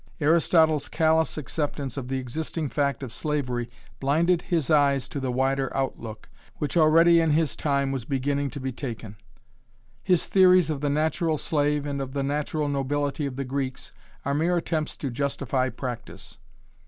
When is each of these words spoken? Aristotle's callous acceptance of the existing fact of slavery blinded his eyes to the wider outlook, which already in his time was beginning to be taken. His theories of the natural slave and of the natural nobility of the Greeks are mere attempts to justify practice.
Aristotle's 0.19 0.89
callous 0.89 1.37
acceptance 1.37 1.95
of 1.95 2.07
the 2.07 2.17
existing 2.17 2.69
fact 2.69 3.03
of 3.03 3.13
slavery 3.13 3.69
blinded 3.99 4.41
his 4.41 4.71
eyes 4.71 5.07
to 5.09 5.19
the 5.19 5.31
wider 5.31 5.71
outlook, 5.77 6.27
which 6.57 6.75
already 6.75 7.19
in 7.21 7.29
his 7.33 7.55
time 7.55 7.91
was 7.91 8.03
beginning 8.03 8.49
to 8.49 8.59
be 8.59 8.71
taken. 8.71 9.15
His 10.01 10.25
theories 10.25 10.71
of 10.71 10.81
the 10.81 10.89
natural 10.89 11.37
slave 11.37 11.85
and 11.85 12.01
of 12.01 12.13
the 12.13 12.23
natural 12.23 12.67
nobility 12.67 13.27
of 13.27 13.35
the 13.35 13.45
Greeks 13.45 13.91
are 14.25 14.33
mere 14.33 14.57
attempts 14.57 14.97
to 14.97 15.11
justify 15.11 15.69
practice. 15.69 16.39